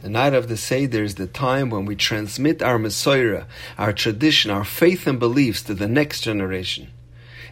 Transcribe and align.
The 0.00 0.08
night 0.08 0.32
of 0.32 0.48
the 0.48 0.56
Seder 0.56 1.02
is 1.02 1.16
the 1.16 1.26
time 1.26 1.70
when 1.70 1.84
we 1.84 1.96
transmit 1.96 2.62
our 2.62 2.78
Mesorah, 2.78 3.46
our 3.76 3.92
tradition, 3.92 4.48
our 4.48 4.64
faith 4.64 5.08
and 5.08 5.18
beliefs 5.18 5.60
to 5.64 5.74
the 5.74 5.88
next 5.88 6.20
generation. 6.20 6.92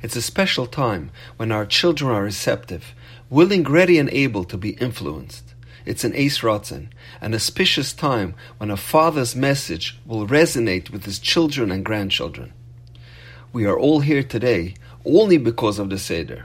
It's 0.01 0.15
a 0.15 0.23
special 0.23 0.67
time 0.67 1.11
when 1.37 1.51
our 1.51 1.67
children 1.67 2.13
are 2.13 2.23
receptive, 2.23 2.95
willing, 3.29 3.65
ready, 3.65 3.99
and 3.99 4.09
able 4.11 4.45
to 4.45 4.57
be 4.57 4.71
influenced. 4.71 5.55
It's 5.85 6.05
an 6.05 6.15
Eis 6.15 6.39
Ratzon, 6.39 6.89
an 7.21 7.35
auspicious 7.35 7.93
time 7.93 8.37
when 8.59 8.71
a 8.71 8.77
father's 8.77 9.35
message 9.35 9.99
will 10.07 10.29
resonate 10.29 10.91
with 10.91 11.05
his 11.05 11.19
children 11.19 11.73
and 11.73 11.85
grandchildren. 11.85 12.53
We 13.53 13.67
are 13.67 13.77
all 13.77 14.01
here 14.01 14.23
today 14.23 14.75
only 15.05 15.39
because 15.39 15.81
of 15.81 15.91
the 15.91 15.99
Seder. 15.99 16.45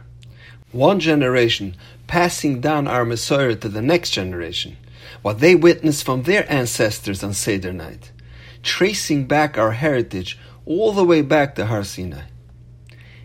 One 0.72 1.00
generation 1.00 1.76
passing 2.08 2.60
down 2.60 2.88
our 2.88 3.06
Mesorah 3.06 3.62
to 3.62 3.70
the 3.70 3.84
next 3.84 4.10
generation 4.10 4.78
what 5.22 5.40
they 5.40 5.56
witnessed 5.56 6.04
from 6.04 6.24
their 6.24 6.52
ancestors 6.52 7.24
on 7.24 7.34
Seder 7.34 7.74
night, 7.74 8.12
tracing 8.64 9.26
back 9.26 9.58
our 9.58 9.72
heritage 9.72 10.38
all 10.66 10.92
the 10.92 11.04
way 11.04 11.22
back 11.22 11.56
to 11.56 11.66
Har 11.66 11.84
Sinai. 11.84 12.24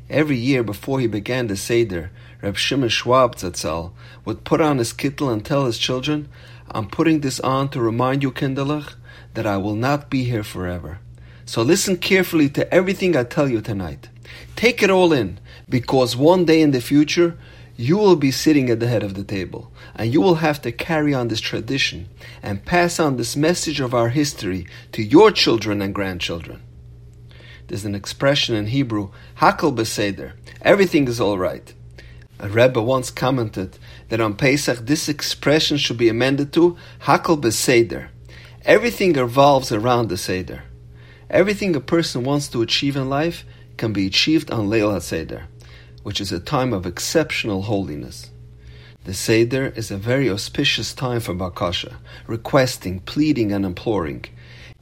Every 0.09 0.37
year 0.37 0.63
before 0.63 1.01
he 1.01 1.07
began 1.07 1.49
the 1.49 1.57
Seder, 1.57 2.11
Reb 2.43 2.57
Shimon 2.57 2.89
Schwab 2.91 3.37
Zatzal 3.37 3.93
would 4.25 4.45
put 4.45 4.61
on 4.61 4.79
his 4.79 4.93
kittel 4.93 5.33
and 5.33 5.45
tell 5.45 5.67
his 5.67 5.79
children, 5.79 6.29
I'm 6.71 6.89
putting 6.89 7.21
this 7.21 7.41
on 7.41 7.71
to 7.71 7.81
remind 7.81 8.23
you, 8.23 8.31
Kinderlich, 8.31 8.95
that 9.35 9.47
I 9.47 9.57
will 9.57 9.75
not 9.75 10.11
be 10.11 10.25
here 10.25 10.45
forever. 10.45 11.01
So 11.45 11.63
listen 11.63 11.97
carefully 11.97 12.49
to 12.51 12.73
everything 12.73 13.17
I 13.17 13.25
tell 13.25 13.49
you 13.49 13.61
tonight. 13.61 14.09
Take 14.55 14.83
it 14.83 14.91
all 14.91 15.13
in, 15.13 15.39
because 15.69 16.17
one 16.17 16.45
day 16.45 16.61
in 16.61 16.73
the 16.73 16.81
future, 16.81 17.39
you 17.77 17.99
will 17.99 18.17
be 18.17 18.31
sitting 18.31 18.71
at 18.71 18.81
the 18.81 18.89
head 18.89 19.03
of 19.03 19.15
the 19.15 19.25
table, 19.25 19.71
and 19.95 20.13
you 20.13 20.21
will 20.21 20.37
have 20.37 20.63
to 20.63 20.73
carry 20.73 21.13
on 21.13 21.29
this 21.29 21.41
tradition 21.41 22.09
and 22.43 22.65
pass 22.65 22.99
on 22.99 23.17
this 23.17 23.37
message 23.37 23.81
of 23.81 23.95
our 23.95 24.09
history 24.09 24.67
to 24.93 25.03
your 25.03 25.31
children 25.31 25.83
and 25.83 25.95
grandchildren. 25.95 26.63
There's 27.69 27.85
an 27.85 27.95
expression 27.95 28.55
in 28.55 28.67
Hebrew, 28.67 29.11
Hakel 29.41 29.77
Beseder, 29.77 30.33
everything 30.63 31.07
is 31.07 31.21
all 31.21 31.39
right. 31.39 31.75
A 32.39 32.49
Rebbe 32.49 32.81
once 32.83 33.11
commented 33.11 33.79
that 34.09 34.21
on 34.21 34.37
Pesach 34.37 34.81
this 34.81 35.09
expression 35.09 35.77
should 35.77 35.99
be 35.99 36.09
amended 36.09 36.53
to 36.55 36.77
Hakel 37.01 37.41
Beseder. 37.41 38.09
Everything 38.65 39.13
revolves 39.15 39.73
around 39.73 40.09
the 40.09 40.17
Seder. 40.17 40.65
Everything 41.29 41.75
a 41.75 41.81
person 41.81 42.25
wants 42.25 42.49
to 42.49 42.63
achieve 42.63 42.97
in 42.97 43.09
life 43.09 43.45
can 43.77 43.93
be 43.93 44.07
achieved 44.07 44.51
on 44.51 44.69
Leil 44.69 44.93
HaSeder 44.93 45.45
which 46.07 46.21
is 46.21 46.31
a 46.31 46.39
time 46.39 46.73
of 46.73 46.87
exceptional 46.87 47.63
holiness. 47.63 48.31
The 49.03 49.13
Seder 49.13 49.73
is 49.75 49.91
a 49.91 49.97
very 49.97 50.31
auspicious 50.31 50.95
time 50.95 51.19
for 51.19 51.35
Bakasha, 51.35 51.97
requesting, 52.29 53.01
pleading, 53.01 53.51
and 53.51 53.65
imploring. 53.65 54.27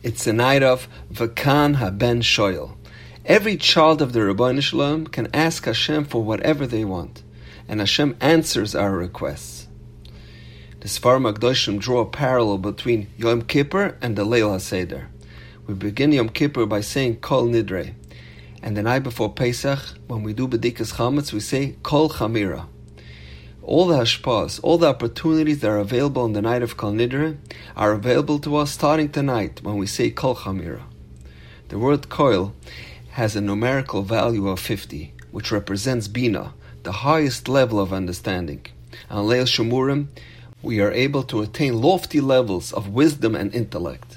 It's 0.03 0.27
a 0.27 0.35
night 0.35 0.63
of 0.63 0.87
Vakan 1.11 1.77
Haben 1.77 2.21
Shoyel. 2.21 2.77
Every 3.25 3.57
child 3.57 4.03
of 4.03 4.13
the 4.13 4.23
Rabbi 4.23 4.61
Shalom 4.61 5.07
can 5.07 5.31
ask 5.33 5.65
Hashem 5.65 6.05
for 6.05 6.23
whatever 6.23 6.67
they 6.67 6.85
want, 6.85 7.23
and 7.69 7.81
Hashem 7.81 8.19
answers 8.21 8.75
our 8.75 8.93
requests. 8.93 9.67
The 10.81 10.89
Sfarim 10.89 11.23
Magdoshim 11.23 11.79
draw 11.79 12.01
a 12.01 12.05
parallel 12.05 12.59
between 12.59 13.09
Yom 13.17 13.41
Kippur 13.41 13.97
and 14.03 14.15
the 14.15 14.27
Leil 14.27 14.51
HaSeder. 14.51 15.07
We 15.67 15.73
begin 15.73 16.13
Yom 16.13 16.29
Kippur 16.29 16.67
by 16.67 16.83
saying 16.83 17.21
Kol 17.21 17.47
Nidre, 17.47 17.95
and 18.65 18.79
the 18.79 18.83
night 18.83 19.03
before 19.03 19.31
Pesach, 19.31 19.79
when 20.07 20.23
we 20.23 20.33
do 20.33 20.49
Bedikas 20.49 20.95
Chametz, 20.95 21.35
we 21.35 21.41
say 21.41 21.77
Kol 21.83 22.09
Chamira. 22.09 22.67
All 23.63 23.87
the 23.87 23.99
hashpas, 23.99 24.59
all 24.63 24.79
the 24.79 24.89
opportunities 24.89 25.61
that 25.61 25.69
are 25.69 25.81
available 25.81 26.23
on 26.23 26.33
the 26.33 26.41
night 26.41 26.63
of 26.63 26.79
Kol 26.79 26.93
Nidre 26.93 27.37
are 27.77 27.93
available 27.93 28.39
to 28.39 28.57
us 28.57 28.71
starting 28.71 29.11
tonight 29.11 29.61
when 29.63 29.77
we 29.77 29.87
say 29.87 30.11
Kol 30.11 30.35
Chamira. 30.35 30.85
The 31.69 31.79
word 31.79 32.09
Kol 32.09 32.55
has 33.11 33.37
a 33.37 33.43
numerical 33.43 34.01
value 34.01 34.49
of 34.49 34.61
50, 34.61 35.13
which 35.31 35.53
represents 35.53 36.09
Bina, 36.09 36.55
the 36.85 36.93
highest 36.93 37.51
level 37.51 37.79
of 37.79 37.93
understanding. 37.93 38.65
On 39.11 39.27
Leil 39.27 39.45
Shemurim, 39.45 40.07
we 40.63 40.81
are 40.81 40.91
able 40.91 41.23
to 41.25 41.43
attain 41.43 41.83
lofty 41.83 42.23
levels 42.23 42.73
of 42.73 42.89
wisdom 42.89 43.35
and 43.35 43.55
intellect. 43.55 44.17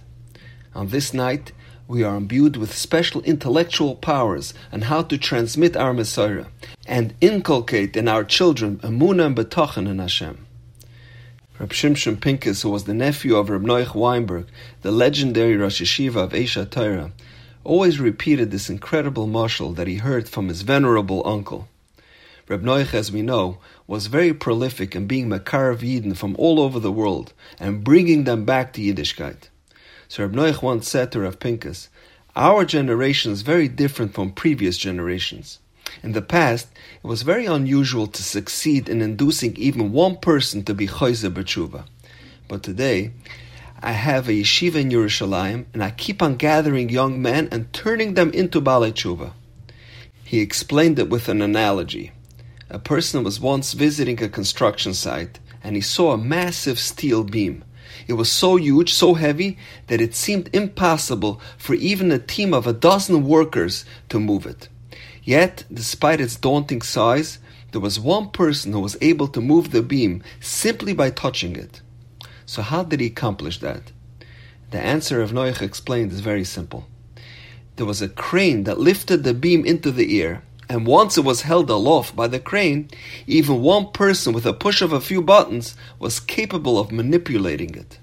On 0.74 0.88
this 0.88 1.14
night, 1.14 1.52
we 1.88 2.04
are 2.04 2.18
imbued 2.18 2.58
with 2.58 2.76
special 2.76 3.22
intellectual 3.22 3.96
powers 3.96 4.54
on 4.74 4.82
how 4.82 5.02
to 5.04 5.18
transmit 5.18 5.78
our 5.78 5.94
Mesorah 5.94 6.48
and 6.86 7.14
inculcate 7.22 7.96
in 7.96 8.08
our 8.08 8.26
children 8.26 8.78
Amunah 8.80 9.28
and 9.28 9.38
Bitachon 9.38 9.88
in 9.88 10.00
Hashem. 10.00 10.46
Reb 11.60 11.70
Shimshon 11.70 12.20
Pincus, 12.20 12.62
who 12.62 12.70
was 12.70 12.84
the 12.84 12.94
nephew 12.94 13.36
of 13.38 13.50
Reb 13.50 13.64
Noach 13.64 13.96
Weinberg, 13.96 14.48
the 14.82 14.92
legendary 14.92 15.56
Rosh 15.56 15.82
Yeshiva 15.82 16.26
of 16.26 16.34
Aish 16.34 16.62
HaTorah, 16.62 17.12
always 17.64 18.00
repeated 18.00 18.52
this 18.52 18.70
incredible 18.70 19.28
mashal 19.28 19.76
that 19.76 19.88
he 19.88 19.96
heard 19.96 20.28
from 20.30 20.50
his 20.50 20.62
venerable 20.64 21.26
uncle. 21.26 21.68
Reb 22.48 22.64
Noach, 22.64 22.94
as 22.94 23.12
we 23.12 23.22
know, 23.22 23.58
was 23.88 24.08
very 24.08 24.34
prolific 24.34 24.96
in 24.96 25.08
being 25.08 25.30
Makar 25.30 25.70
of 25.70 25.82
Yidden 25.82 26.16
from 26.16 26.36
all 26.38 26.60
over 26.60 26.80
the 26.80 26.92
world 26.92 27.34
and 27.60 27.84
bringing 27.84 28.26
them 28.26 28.46
back 28.46 28.74
to 28.74 28.82
Yiddishkeit. 28.82 29.50
So 30.10 30.24
Reb 30.24 30.34
Noach 30.34 30.62
once 30.62 30.88
said 30.88 31.12
to 31.12 31.20
Rav 31.22 31.40
Pinkus, 31.40 31.90
Our 32.36 32.66
generation 32.66 33.32
is 33.32 33.42
very 33.42 33.68
different 33.68 34.14
from 34.14 34.32
previous 34.32 34.78
generations. 34.78 35.60
In 36.04 36.14
the 36.14 36.22
past, 36.22 36.68
it 37.04 37.08
was 37.08 37.24
very 37.24 37.46
unusual 37.46 38.08
to 38.08 38.24
succeed 38.24 38.88
in 38.88 39.02
inducing 39.02 39.56
even 39.58 39.92
one 39.92 40.18
person 40.18 40.64
to 40.64 40.74
be 40.74 40.88
Chayze 40.88 41.30
B'tshuva. 41.30 41.86
But 42.48 42.64
today, 42.64 43.12
I 43.82 43.92
have 43.92 44.28
a 44.28 44.32
yeshiva 44.32 44.76
in 44.76 44.90
Yerushalayim, 44.90 45.66
and 45.74 45.84
I 45.84 45.92
keep 45.92 46.22
on 46.22 46.36
gathering 46.36 46.90
young 46.90 47.22
men 47.22 47.48
and 47.52 47.72
turning 47.74 48.14
them 48.14 48.32
into 48.32 48.62
Balei 48.62 48.92
Tshuva. 48.92 49.34
He 50.24 50.40
explained 50.40 51.00
it 51.00 51.10
with 51.10 51.30
an 51.30 51.42
analogy. 51.42 52.12
A 52.70 52.80
person 52.80 53.24
was 53.24 53.40
once 53.40 53.74
visiting 53.74 54.22
a 54.22 54.30
construction 54.30 54.94
site, 54.94 55.40
and 55.64 55.76
he 55.76 55.82
saw 55.82 56.12
a 56.12 56.18
massive 56.18 56.80
steel 56.80 57.24
beam. 57.24 57.64
It 58.08 58.14
was 58.14 58.32
so 58.32 58.56
huge, 58.56 58.94
so 58.94 59.14
heavy, 59.14 59.58
that 59.88 60.02
it 60.02 60.16
seemed 60.16 60.50
impossible 60.54 61.42
for 61.58 61.74
even 61.76 62.12
a 62.12 62.20
team 62.20 62.54
of 62.54 62.68
a 62.68 62.74
dozen 62.74 63.28
workers 63.28 63.86
to 64.10 64.20
move 64.20 64.46
it. 64.46 64.70
Yet, 65.24 65.66
despite 65.72 66.22
its 66.22 66.38
daunting 66.38 66.82
size, 66.82 67.40
there 67.72 67.82
was 67.82 68.00
one 68.00 68.30
person 68.30 68.72
who 68.72 68.80
was 68.80 68.98
able 69.02 69.28
to 69.28 69.42
move 69.42 69.72
the 69.72 69.82
beam 69.82 70.24
simply 70.40 70.94
by 70.94 71.10
touching 71.10 71.56
it. 71.56 71.82
So, 72.46 72.62
how 72.62 72.84
did 72.84 73.02
he 73.02 73.08
accomplish 73.08 73.60
that? 73.60 73.92
The 74.72 74.80
answer 74.80 75.22
of 75.22 75.32
Noach 75.32 75.62
explained 75.62 76.12
is 76.12 76.22
very 76.22 76.44
simple. 76.44 76.88
There 77.76 77.86
was 77.86 78.02
a 78.02 78.10
crane 78.10 78.64
that 78.64 78.80
lifted 78.80 79.24
the 79.24 79.34
beam 79.34 79.66
into 79.66 79.92
the 79.92 80.22
air, 80.22 80.44
and 80.70 80.86
once 80.86 81.18
it 81.18 81.24
was 81.24 81.44
held 81.44 81.70
aloft 81.70 82.16
by 82.16 82.28
the 82.28 82.40
crane, 82.40 82.90
even 83.26 83.62
one 83.62 83.92
person 83.92 84.34
with 84.34 84.46
a 84.46 84.54
push 84.54 84.82
of 84.82 84.92
a 84.92 85.00
few 85.00 85.22
buttons 85.22 85.76
was 85.98 86.20
capable 86.20 86.78
of 86.78 86.92
manipulating 86.92 87.74
it. 87.76 88.00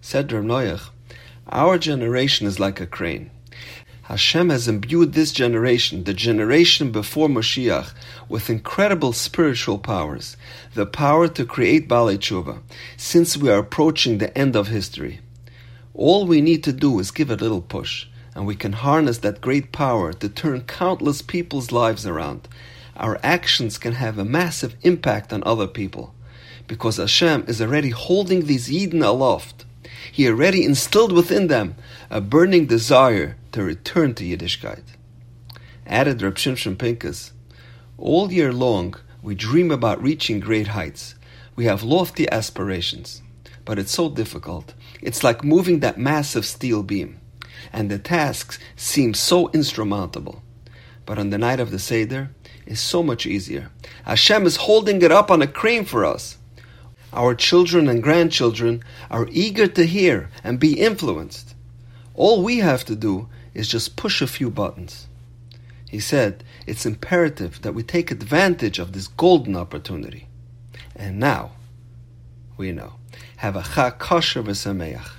Said 0.00 0.30
Rav 0.30 0.44
Noach, 0.44 0.90
our 1.48 1.78
generation 1.78 2.46
is 2.46 2.60
like 2.60 2.80
a 2.80 2.86
crane. 2.86 3.30
Hashem 4.02 4.48
has 4.50 4.68
imbued 4.68 5.12
this 5.12 5.32
generation, 5.32 6.04
the 6.04 6.14
generation 6.14 6.92
before 6.92 7.28
Moshiach, 7.28 7.92
with 8.28 8.48
incredible 8.48 9.12
spiritual 9.12 9.78
powers, 9.78 10.36
the 10.74 10.86
power 10.86 11.28
to 11.28 11.44
create 11.44 11.88
Balei 11.88 12.16
Tshuva, 12.16 12.60
since 12.96 13.36
we 13.36 13.50
are 13.50 13.58
approaching 13.58 14.16
the 14.16 14.36
end 14.36 14.56
of 14.56 14.68
history. 14.68 15.20
All 15.94 16.26
we 16.26 16.40
need 16.40 16.64
to 16.64 16.72
do 16.72 16.98
is 17.00 17.10
give 17.10 17.30
a 17.30 17.36
little 17.36 17.60
push 17.60 18.06
and 18.38 18.46
we 18.46 18.54
can 18.54 18.72
harness 18.72 19.18
that 19.18 19.40
great 19.40 19.72
power 19.72 20.12
to 20.12 20.28
turn 20.28 20.60
countless 20.60 21.22
people's 21.22 21.72
lives 21.72 22.06
around. 22.06 22.46
Our 22.94 23.18
actions 23.20 23.78
can 23.78 23.94
have 23.94 24.16
a 24.16 24.24
massive 24.24 24.76
impact 24.82 25.32
on 25.32 25.42
other 25.42 25.66
people 25.66 26.14
because 26.68 26.98
Hashem 26.98 27.46
is 27.48 27.60
already 27.60 27.90
holding 27.90 28.46
these 28.46 28.68
Yidden 28.68 29.04
aloft. 29.04 29.64
He 30.12 30.28
already 30.28 30.64
instilled 30.64 31.10
within 31.10 31.48
them 31.48 31.74
a 32.10 32.20
burning 32.20 32.66
desire 32.66 33.36
to 33.50 33.64
return 33.64 34.14
to 34.14 34.24
Yiddishkeit. 34.24 34.84
Added 35.84 36.22
Reb 36.22 36.36
Shimshon 36.36 36.76
Pinkus, 36.76 37.32
all 37.96 38.32
year 38.32 38.52
long 38.52 38.94
we 39.20 39.34
dream 39.34 39.72
about 39.72 40.00
reaching 40.00 40.38
great 40.38 40.68
heights. 40.68 41.16
We 41.56 41.64
have 41.64 41.82
lofty 41.82 42.30
aspirations, 42.30 43.20
but 43.64 43.80
it's 43.80 43.90
so 43.90 44.08
difficult. 44.08 44.74
It's 45.02 45.24
like 45.24 45.42
moving 45.42 45.80
that 45.80 45.98
massive 45.98 46.46
steel 46.46 46.84
beam 46.84 47.18
and 47.72 47.90
the 47.90 47.98
tasks 47.98 48.58
seem 48.76 49.14
so 49.14 49.48
insurmountable. 49.50 50.42
But 51.06 51.18
on 51.18 51.30
the 51.30 51.38
night 51.38 51.60
of 51.60 51.70
the 51.70 51.78
Seder, 51.78 52.30
it's 52.66 52.80
so 52.80 53.02
much 53.02 53.26
easier. 53.26 53.70
Hashem 54.04 54.44
is 54.46 54.56
holding 54.56 55.00
it 55.02 55.10
up 55.10 55.30
on 55.30 55.40
a 55.40 55.46
crane 55.46 55.84
for 55.84 56.04
us. 56.04 56.36
Our 57.12 57.34
children 57.34 57.88
and 57.88 58.02
grandchildren 58.02 58.84
are 59.10 59.26
eager 59.30 59.66
to 59.66 59.86
hear 59.86 60.28
and 60.44 60.60
be 60.60 60.78
influenced. 60.78 61.54
All 62.14 62.42
we 62.42 62.58
have 62.58 62.84
to 62.84 62.94
do 62.94 63.28
is 63.54 63.68
just 63.68 63.96
push 63.96 64.20
a 64.20 64.26
few 64.26 64.50
buttons. 64.50 65.06
He 65.88 66.00
said 66.00 66.44
it's 66.66 66.84
imperative 66.84 67.62
that 67.62 67.74
we 67.74 67.82
take 67.82 68.10
advantage 68.10 68.78
of 68.78 68.92
this 68.92 69.08
golden 69.08 69.56
opportunity. 69.56 70.28
And 70.94 71.18
now, 71.18 71.52
we 72.58 72.72
know. 72.72 72.94
Have 73.36 73.56
a 73.56 73.62
chag 73.62 73.98
kosher 73.98 74.42
v'sameach. 74.42 75.17